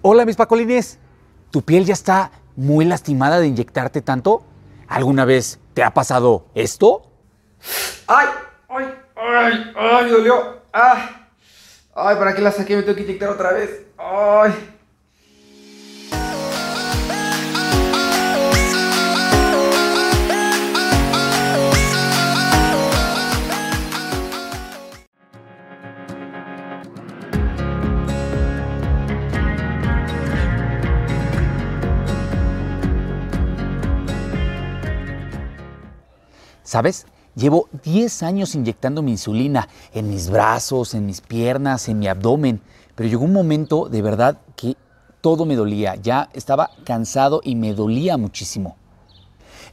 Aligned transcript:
Hola, 0.00 0.24
mis 0.24 0.36
pacolines. 0.36 1.00
¿Tu 1.50 1.62
piel 1.62 1.84
ya 1.84 1.92
está 1.92 2.30
muy 2.54 2.84
lastimada 2.84 3.40
de 3.40 3.48
inyectarte 3.48 4.00
tanto? 4.00 4.44
¿Alguna 4.86 5.24
vez 5.24 5.58
te 5.74 5.82
ha 5.82 5.92
pasado 5.92 6.46
esto? 6.54 7.10
¡Ay! 8.06 8.28
¡Ay! 8.68 8.94
¡Ay! 9.16 9.72
¡Ay! 9.76 10.04
Me 10.04 10.10
dolió. 10.12 10.62
¡Ah! 10.72 11.26
¡Ay! 11.96 12.16
¿Para 12.16 12.32
qué 12.32 12.42
la 12.42 12.52
saqué? 12.52 12.76
Me 12.76 12.82
tengo 12.82 12.94
que 12.94 13.02
inyectar 13.02 13.28
otra 13.28 13.52
vez. 13.52 13.86
¡Ay! 13.98 14.77
¿Sabes? 36.68 37.06
Llevo 37.34 37.66
10 37.82 38.22
años 38.24 38.54
inyectando 38.54 39.00
mi 39.00 39.12
insulina 39.12 39.70
en 39.94 40.10
mis 40.10 40.28
brazos, 40.28 40.92
en 40.92 41.06
mis 41.06 41.22
piernas, 41.22 41.88
en 41.88 41.98
mi 41.98 42.08
abdomen, 42.08 42.60
pero 42.94 43.08
llegó 43.08 43.24
un 43.24 43.32
momento 43.32 43.88
de 43.88 44.02
verdad 44.02 44.36
que 44.54 44.76
todo 45.22 45.46
me 45.46 45.56
dolía, 45.56 45.94
ya 45.94 46.28
estaba 46.34 46.68
cansado 46.84 47.40
y 47.42 47.54
me 47.54 47.72
dolía 47.72 48.18
muchísimo. 48.18 48.76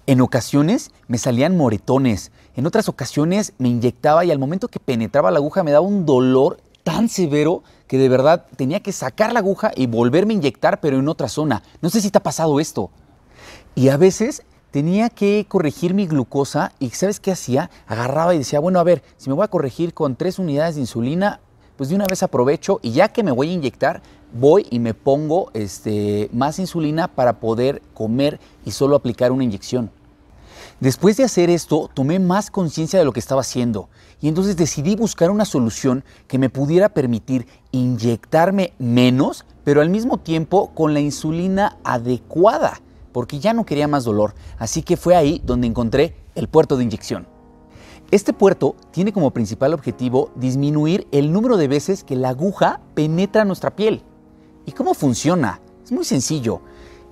En 0.08 0.22
ocasiones 0.22 0.92
me 1.10 1.18
salían 1.18 1.58
moretones, 1.58 2.32
en 2.56 2.66
otras 2.66 2.88
ocasiones 2.88 3.52
me 3.58 3.68
inyectaba 3.68 4.24
y 4.24 4.32
al 4.32 4.40
momento 4.40 4.70
que 4.70 4.80
penetraba 4.80 5.32
la 5.32 5.40
aguja 5.40 5.64
me 5.64 5.72
daba 5.72 5.86
un 5.86 6.06
dolor 6.06 6.62
tan 6.86 7.10
severo 7.10 7.62
que 7.88 7.98
de 7.98 8.08
verdad 8.08 8.46
tenía 8.56 8.80
que 8.80 8.94
sacar 8.94 9.34
la 9.34 9.40
aguja 9.40 9.74
y 9.76 9.88
volverme 9.88 10.34
a 10.34 10.38
inyectar, 10.38 10.80
pero 10.80 10.98
en 10.98 11.10
otra 11.10 11.28
zona. 11.28 11.62
No 11.82 11.90
sé 11.90 12.00
si 12.00 12.10
te 12.10 12.20
ha 12.20 12.24
pasado 12.24 12.62
esto. 12.62 12.90
Y 13.76 13.90
a 13.90 13.98
veces 13.98 14.44
tenía 14.76 15.10
que 15.10 15.46
corregir 15.48 15.94
mi 15.94 16.06
glucosa 16.06 16.74
y 16.80 16.90
¿sabes 16.90 17.22
qué 17.22 17.32
hacía? 17.32 17.70
Agarraba 17.88 18.36
y 18.36 18.40
decía, 18.40 18.60
bueno, 18.60 18.78
a 18.78 18.84
ver, 18.84 19.04
si 19.16 19.30
me 19.30 19.36
voy 19.38 19.46
a 19.46 19.48
corregir 19.48 19.94
con 19.94 20.18
tres 20.18 20.38
unidades 20.38 20.76
de 20.76 20.82
insulina, 20.82 21.40
pues 21.78 21.88
de 21.88 21.96
una 21.96 22.04
vez 22.10 22.24
aprovecho 22.24 22.82
y 22.84 22.92
ya 22.92 23.08
que 23.08 23.24
me 23.24 23.32
voy 23.32 23.52
a 23.52 23.54
inyectar, 23.54 24.02
voy 24.34 24.68
y 24.70 24.80
me 24.80 24.94
pongo 24.94 25.50
este, 25.54 26.30
más 26.34 26.60
insulina 26.60 27.08
para 27.08 27.40
poder 27.40 27.82
comer 27.94 28.38
y 28.66 28.72
solo 28.72 28.98
aplicar 28.98 29.32
una 29.32 29.46
inyección. 29.46 29.92
Después 30.82 31.16
de 31.16 31.24
hacer 31.24 31.50
esto, 31.50 31.90
tomé 31.94 32.20
más 32.20 32.52
conciencia 32.52 33.00
de 33.00 33.06
lo 33.06 33.14
que 33.14 33.22
estaba 33.22 33.40
haciendo 33.40 33.88
y 34.20 34.28
entonces 34.28 34.58
decidí 34.58 34.98
buscar 34.98 35.32
una 35.32 35.46
solución 35.46 36.04
que 36.28 36.38
me 36.38 36.50
pudiera 36.50 36.90
permitir 36.90 37.48
inyectarme 37.72 38.74
menos, 38.78 39.46
pero 39.64 39.80
al 39.80 39.90
mismo 39.90 40.18
tiempo 40.18 40.72
con 40.76 40.94
la 40.94 41.00
insulina 41.00 41.78
adecuada 41.86 42.82
porque 43.16 43.40
ya 43.40 43.54
no 43.54 43.66
quería 43.66 43.88
más 43.88 44.04
dolor, 44.04 44.36
así 44.60 44.84
que 44.84 44.98
fue 44.98 45.16
ahí 45.16 45.42
donde 45.46 45.68
encontré 45.68 46.18
el 46.36 46.50
puerto 46.50 46.76
de 46.76 46.84
inyección. 46.84 47.30
Este 48.12 48.34
puerto 48.34 48.76
tiene 48.92 49.14
como 49.14 49.32
principal 49.32 49.74
objetivo 49.74 50.32
disminuir 50.36 51.08
el 51.14 51.32
número 51.32 51.56
de 51.56 51.70
veces 51.70 52.04
que 52.04 52.18
la 52.18 52.28
aguja 52.28 52.82
penetra 52.94 53.46
nuestra 53.46 53.74
piel. 53.74 54.04
¿Y 54.66 54.74
cómo 54.74 54.94
funciona? 54.94 55.62
Es 55.82 55.94
muy 55.94 56.04
sencillo. 56.04 56.60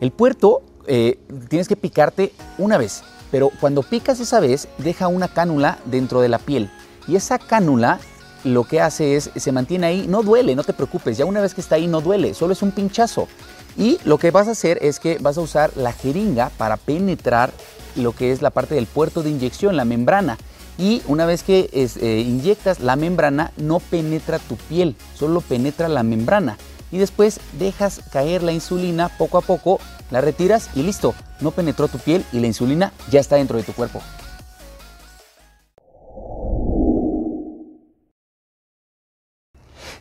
El 0.01 0.11
puerto 0.11 0.63
eh, 0.87 1.21
tienes 1.47 1.69
que 1.69 1.77
picarte 1.77 2.33
una 2.57 2.77
vez, 2.77 3.01
pero 3.31 3.49
cuando 3.61 3.81
picas 3.81 4.19
esa 4.19 4.41
vez 4.41 4.67
deja 4.79 5.07
una 5.07 5.29
cánula 5.29 5.79
dentro 5.85 6.19
de 6.19 6.27
la 6.27 6.39
piel 6.39 6.69
y 7.07 7.15
esa 7.15 7.39
cánula 7.39 8.01
lo 8.43 8.65
que 8.65 8.81
hace 8.81 9.15
es 9.15 9.29
se 9.33 9.51
mantiene 9.53 9.87
ahí, 9.87 10.05
no 10.09 10.21
duele, 10.21 10.53
no 10.53 10.65
te 10.65 10.73
preocupes, 10.73 11.17
ya 11.17 11.23
una 11.23 11.39
vez 11.39 11.53
que 11.53 11.61
está 11.61 11.75
ahí 11.75 11.87
no 11.87 12.01
duele, 12.01 12.33
solo 12.33 12.51
es 12.51 12.61
un 12.61 12.71
pinchazo. 12.71 13.29
Y 13.77 13.99
lo 14.03 14.17
que 14.17 14.31
vas 14.31 14.47
a 14.47 14.51
hacer 14.51 14.77
es 14.81 14.99
que 14.99 15.17
vas 15.19 15.37
a 15.37 15.41
usar 15.41 15.75
la 15.75 15.91
jeringa 15.91 16.49
para 16.57 16.77
penetrar 16.77 17.51
lo 17.95 18.13
que 18.13 18.31
es 18.31 18.41
la 18.41 18.49
parte 18.49 18.75
del 18.75 18.85
puerto 18.85 19.23
de 19.23 19.29
inyección, 19.29 19.75
la 19.75 19.85
membrana. 19.85 20.37
Y 20.77 21.01
una 21.07 21.25
vez 21.25 21.43
que 21.43 21.69
eh, 21.71 22.23
inyectas 22.25 22.79
la 22.79 22.95
membrana, 22.95 23.51
no 23.57 23.79
penetra 23.79 24.39
tu 24.39 24.55
piel, 24.55 24.95
solo 25.15 25.41
penetra 25.41 25.87
la 25.87 26.03
membrana. 26.03 26.57
Y 26.91 26.97
después 26.97 27.39
dejas 27.59 28.01
caer 28.11 28.43
la 28.43 28.51
insulina 28.51 29.09
poco 29.17 29.37
a 29.37 29.41
poco, 29.41 29.79
la 30.11 30.21
retiras 30.21 30.69
y 30.75 30.83
listo. 30.83 31.15
No 31.41 31.51
penetró 31.51 31.87
tu 31.87 31.97
piel 31.97 32.23
y 32.31 32.39
la 32.39 32.47
insulina 32.47 32.93
ya 33.09 33.19
está 33.19 33.35
dentro 33.35 33.57
de 33.57 33.63
tu 33.63 33.73
cuerpo. 33.73 34.01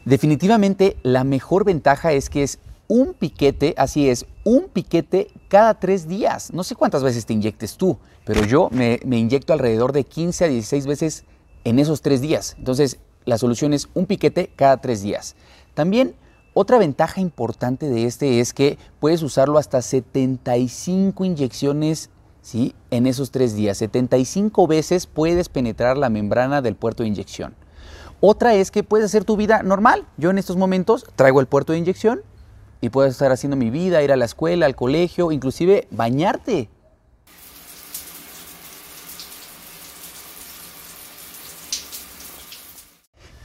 Definitivamente 0.04 0.96
la 1.02 1.22
mejor 1.24 1.64
ventaja 1.64 2.12
es 2.12 2.28
que 2.28 2.42
es 2.42 2.58
un 2.88 3.14
piquete, 3.14 3.74
así 3.76 4.08
es, 4.08 4.26
un 4.44 4.68
piquete 4.68 5.28
cada 5.48 5.78
tres 5.78 6.08
días. 6.08 6.52
No 6.52 6.64
sé 6.64 6.74
cuántas 6.74 7.02
veces 7.02 7.26
te 7.26 7.32
inyectes 7.32 7.76
tú, 7.76 7.98
pero 8.24 8.44
yo 8.44 8.68
me, 8.70 8.98
inyecto 9.04 9.52
alrededor 9.52 9.92
de 9.92 10.04
15 10.04 10.44
a 10.44 10.48
16 10.48 10.86
veces 10.86 11.24
en 11.64 11.78
esos 11.78 12.02
tres 12.02 12.20
días. 12.20 12.54
Entonces, 12.58 12.98
la 13.24 13.38
solución 13.38 13.72
es 13.72 13.88
un 13.94 14.06
piquete 14.06 14.50
cada 14.56 14.78
tres 14.78 15.02
días. 15.02 15.36
También 15.74 16.16
otra 16.54 16.78
ventaja 16.78 17.20
importante 17.20 17.88
de 17.88 18.04
este 18.04 18.40
es 18.40 18.52
que 18.52 18.78
puedes 19.00 19.22
usarlo 19.22 19.58
hasta 19.58 19.80
75 19.80 21.24
inyecciones 21.24 22.10
¿sí? 22.42 22.74
en 22.90 23.06
esos 23.06 23.30
tres 23.30 23.54
días. 23.54 23.78
75 23.78 24.66
veces 24.66 25.06
puedes 25.06 25.48
penetrar 25.48 25.96
la 25.96 26.10
membrana 26.10 26.60
del 26.60 26.76
puerto 26.76 27.04
de 27.04 27.08
inyección. 27.08 27.54
Otra 28.20 28.54
es 28.54 28.70
que 28.70 28.84
puedes 28.84 29.06
hacer 29.06 29.24
tu 29.24 29.36
vida 29.36 29.62
normal. 29.62 30.06
Yo 30.16 30.30
en 30.30 30.38
estos 30.38 30.56
momentos 30.56 31.06
traigo 31.16 31.40
el 31.40 31.46
puerto 31.46 31.72
de 31.72 31.78
inyección, 31.78 32.22
y 32.82 32.90
puedes 32.90 33.12
estar 33.12 33.30
haciendo 33.30 33.56
mi 33.56 33.70
vida, 33.70 34.02
ir 34.02 34.12
a 34.12 34.16
la 34.16 34.24
escuela, 34.24 34.66
al 34.66 34.74
colegio, 34.74 35.30
inclusive 35.30 35.86
bañarte. 35.92 36.68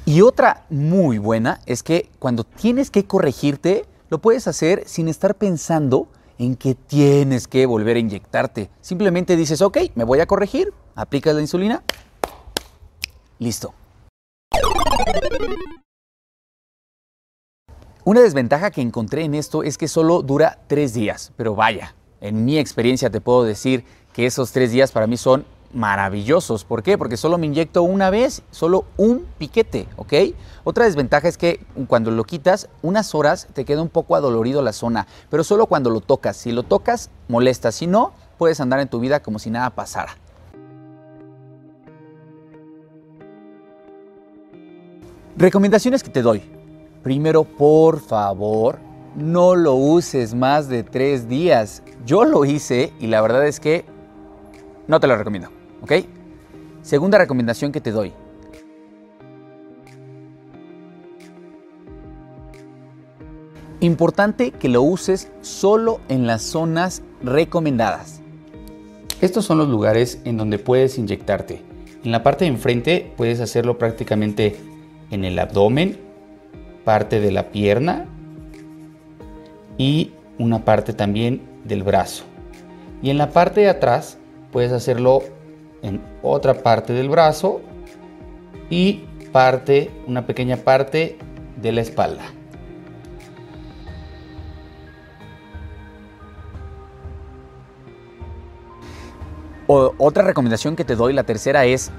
Y 0.06 0.22
otra 0.22 0.66
muy 0.70 1.20
buena 1.20 1.62
es 1.68 1.84
que 1.84 2.10
cuando 2.18 2.44
tienes 2.44 2.90
que 2.90 3.06
corregirte, 3.06 3.86
lo 4.10 4.18
puedes 4.18 4.48
hacer 4.48 4.84
sin 4.88 5.08
estar 5.08 5.36
pensando 5.36 6.08
en 6.40 6.56
que 6.56 6.74
tienes 6.74 7.48
que 7.48 7.68
volver 7.68 7.98
a 7.98 8.00
inyectarte. 8.00 8.72
Simplemente 8.82 9.36
dices, 9.36 9.62
ok, 9.62 9.78
me 9.94 10.04
voy 10.04 10.20
a 10.20 10.26
corregir, 10.26 10.74
aplicas 10.96 11.36
la 11.36 11.42
insulina, 11.42 11.84
listo. 13.38 13.76
Una 18.08 18.22
desventaja 18.22 18.72
que 18.72 18.80
encontré 18.80 19.26
en 19.26 19.34
esto 19.34 19.64
es 19.64 19.78
que 19.78 19.90
solo 19.90 20.22
dura 20.22 20.60
tres 20.68 20.94
días, 20.94 21.34
pero 21.36 21.56
vaya, 21.56 21.94
en 22.22 22.46
mi 22.46 22.58
experiencia 22.58 23.10
te 23.10 23.20
puedo 23.20 23.44
decir 23.44 23.84
que 24.14 24.26
esos 24.26 24.54
tres 24.54 24.72
días 24.72 24.94
para 24.94 25.08
mí 25.08 25.18
son 25.18 25.44
maravillosos. 25.74 26.64
¿Por 26.64 26.84
qué? 26.84 26.98
Porque 26.98 27.18
solo 27.18 27.38
me 27.38 27.48
inyecto 27.48 27.84
una 27.84 28.10
vez, 28.10 28.44
solo 28.50 28.86
un 28.96 29.26
piquete, 29.38 29.90
¿ok? 29.98 30.14
Otra 30.64 30.86
desventaja 30.86 31.28
es 31.28 31.38
que 31.38 31.60
cuando 31.90 32.10
lo 32.10 32.24
quitas, 32.24 32.70
unas 32.82 33.14
horas 33.14 33.50
te 33.54 33.66
queda 33.66 33.82
un 33.82 33.90
poco 33.90 34.16
adolorido 34.16 34.62
la 34.62 34.72
zona, 34.72 35.06
pero 35.30 35.44
solo 35.44 35.66
cuando 35.66 35.90
lo 35.90 36.00
tocas. 36.00 36.38
Si 36.38 36.54
lo 36.54 36.64
tocas, 36.64 37.10
molesta. 37.28 37.74
Si 37.74 37.88
no, 37.88 38.14
puedes 38.38 38.62
andar 38.62 38.80
en 38.80 38.88
tu 38.88 39.02
vida 39.02 39.22
como 39.22 39.38
si 39.38 39.50
nada 39.50 39.72
pasara. 39.72 40.16
Recomendaciones 45.36 46.04
que 46.04 46.10
te 46.10 46.22
doy. 46.22 46.57
Primero, 47.08 47.46
por 47.46 48.02
favor, 48.02 48.80
no 49.16 49.56
lo 49.56 49.76
uses 49.76 50.36
más 50.36 50.68
de 50.68 50.84
tres 50.84 51.30
días. 51.30 51.82
Yo 52.06 52.26
lo 52.26 52.44
hice 52.44 52.92
y 53.00 53.08
la 53.08 53.22
verdad 53.22 53.48
es 53.48 53.62
que 53.62 53.86
no 54.90 55.00
te 55.00 55.08
lo 55.08 55.16
recomiendo, 55.16 55.48
¿ok? 55.82 55.94
Segunda 56.82 57.18
recomendación 57.18 57.72
que 57.72 57.80
te 57.80 57.92
doy. 57.92 58.12
Importante 63.80 64.52
que 64.52 64.68
lo 64.68 64.82
uses 64.82 65.32
solo 65.40 66.02
en 66.10 66.28
las 66.28 66.42
zonas 66.42 67.04
recomendadas. 67.24 68.20
Estos 69.22 69.46
son 69.46 69.60
los 69.60 69.70
lugares 69.70 70.20
en 70.26 70.36
donde 70.36 70.60
puedes 70.60 70.98
inyectarte. 70.98 71.64
En 72.04 72.12
la 72.12 72.22
parte 72.22 72.44
de 72.44 72.52
enfrente 72.52 73.14
puedes 73.16 73.40
hacerlo 73.40 73.78
prácticamente 73.78 74.58
en 75.10 75.24
el 75.24 75.40
abdomen 75.40 76.06
parte 76.88 77.20
de 77.20 77.34
la 77.34 77.50
pierna 77.50 78.06
y 79.78 80.14
una 80.40 80.64
parte 80.64 80.94
también 80.94 81.42
del 81.66 81.84
brazo. 81.84 82.24
Y 83.02 83.10
en 83.10 83.18
la 83.18 83.32
parte 83.32 83.60
de 83.60 83.68
atrás 83.68 84.18
puedes 84.54 84.72
hacerlo 84.72 85.22
en 85.82 86.02
otra 86.24 86.64
parte 86.64 86.94
del 86.94 87.10
brazo 87.10 87.60
y 88.70 89.04
parte, 89.34 89.92
una 90.08 90.26
pequeña 90.26 90.56
parte 90.56 91.18
de 91.62 91.72
la 91.74 91.82
espalda. 91.82 92.24
otra 99.68 100.24
recomendación 100.24 100.78
que 100.78 100.86
te 100.86 100.96
doy, 100.96 101.12
la 101.12 101.24
tercera 101.24 101.66
es, 101.66 101.92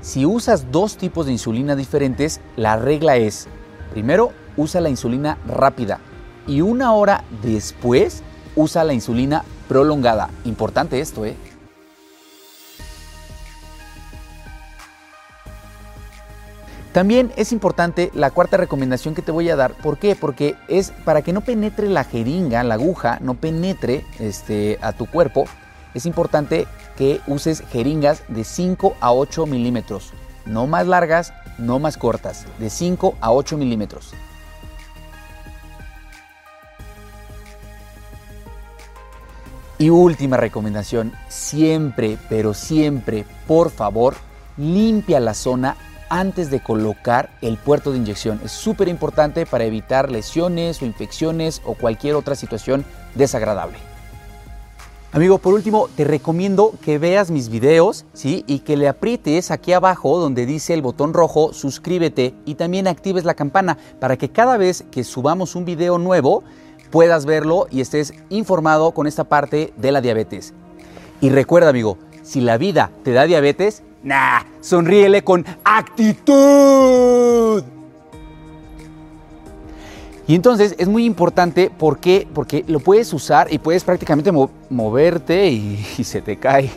si 0.00 0.24
usas 0.24 0.70
dos 0.70 0.96
tipos 0.96 1.26
de 1.26 1.32
insulina 1.32 1.74
diferentes, 1.74 2.40
la 2.54 2.76
regla 2.76 3.16
es 3.16 3.48
Primero, 3.90 4.32
usa 4.56 4.80
la 4.80 4.88
insulina 4.88 5.38
rápida. 5.46 6.00
y 6.48 6.60
una 6.60 6.92
hora 6.92 7.24
después 7.42 8.22
usa 8.54 8.84
la 8.84 8.92
insulina 8.92 9.44
prolongada. 9.68 10.30
Importante 10.44 11.00
esto, 11.00 11.26
¿eh? 11.26 11.34
También 16.92 17.30
es 17.36 17.52
importante 17.52 18.10
la 18.14 18.30
cuarta 18.30 18.56
recomendación 18.56 19.14
que 19.14 19.20
te 19.20 19.30
voy 19.30 19.50
a 19.50 19.56
dar. 19.56 19.74
¿Por 19.74 19.98
qué? 19.98 20.16
Porque 20.16 20.54
es 20.66 20.92
para 21.04 21.20
que 21.20 21.34
no 21.34 21.42
penetre 21.42 21.90
la 21.90 22.04
jeringa, 22.04 22.64
la 22.64 22.72
aguja, 22.72 23.18
no 23.20 23.34
penetre 23.34 24.06
este, 24.18 24.78
a 24.80 24.94
tu 24.94 25.04
cuerpo. 25.04 25.44
Es 25.92 26.06
importante 26.06 26.66
que 26.96 27.20
uses 27.26 27.62
jeringas 27.70 28.22
de 28.28 28.44
5 28.44 28.96
a 28.98 29.12
8 29.12 29.44
milímetros. 29.44 30.14
No 30.46 30.66
más 30.66 30.86
largas, 30.86 31.32
no 31.58 31.78
más 31.78 31.96
cortas. 31.96 32.46
De 32.58 32.70
5 32.70 33.16
a 33.20 33.32
8 33.32 33.58
milímetros. 33.58 34.14
Y 39.78 39.90
última 39.90 40.38
recomendación, 40.38 41.12
siempre, 41.28 42.16
pero 42.30 42.54
siempre, 42.54 43.26
por 43.46 43.70
favor, 43.70 44.14
limpia 44.56 45.20
la 45.20 45.34
zona 45.34 45.76
antes 46.08 46.50
de 46.50 46.60
colocar 46.60 47.30
el 47.42 47.58
puerto 47.58 47.92
de 47.92 47.98
inyección. 47.98 48.40
Es 48.42 48.52
súper 48.52 48.88
importante 48.88 49.44
para 49.44 49.64
evitar 49.64 50.10
lesiones 50.10 50.80
o 50.80 50.86
infecciones 50.86 51.60
o 51.64 51.74
cualquier 51.74 52.14
otra 52.14 52.36
situación 52.36 52.86
desagradable. 53.14 53.76
Amigo, 55.16 55.38
por 55.38 55.54
último, 55.54 55.88
te 55.96 56.04
recomiendo 56.04 56.74
que 56.82 56.98
veas 56.98 57.30
mis 57.30 57.48
videos, 57.48 58.04
¿sí? 58.12 58.44
Y 58.46 58.58
que 58.58 58.76
le 58.76 58.86
aprietes 58.86 59.50
aquí 59.50 59.72
abajo 59.72 60.18
donde 60.18 60.44
dice 60.44 60.74
el 60.74 60.82
botón 60.82 61.14
rojo, 61.14 61.54
suscríbete 61.54 62.34
y 62.44 62.56
también 62.56 62.86
actives 62.86 63.24
la 63.24 63.32
campana 63.32 63.78
para 63.98 64.18
que 64.18 64.28
cada 64.28 64.58
vez 64.58 64.84
que 64.90 65.04
subamos 65.04 65.54
un 65.54 65.64
video 65.64 65.96
nuevo, 65.96 66.44
puedas 66.90 67.24
verlo 67.24 67.66
y 67.70 67.80
estés 67.80 68.12
informado 68.28 68.90
con 68.90 69.06
esta 69.06 69.24
parte 69.24 69.72
de 69.78 69.90
la 69.90 70.02
diabetes. 70.02 70.52
Y 71.22 71.30
recuerda, 71.30 71.70
amigo, 71.70 71.96
si 72.22 72.42
la 72.42 72.58
vida 72.58 72.90
te 73.02 73.12
da 73.12 73.24
diabetes, 73.24 73.84
nah, 74.02 74.42
sonríele 74.60 75.24
con 75.24 75.46
actitud. 75.64 77.64
Y 80.28 80.34
entonces 80.34 80.74
es 80.78 80.88
muy 80.88 81.04
importante 81.04 81.70
porque, 81.76 82.26
porque 82.34 82.64
lo 82.66 82.80
puedes 82.80 83.12
usar 83.12 83.52
y 83.52 83.58
puedes 83.58 83.84
prácticamente 83.84 84.32
moverte 84.70 85.48
y, 85.48 85.86
y 85.98 86.04
se 86.04 86.20
te 86.20 86.36
cae. 86.36 86.70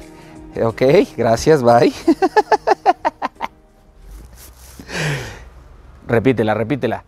Ok, 0.64 0.82
gracias, 1.18 1.64
bye. 1.64 1.92
repítela, 6.08 6.54
repítela. 6.54 7.04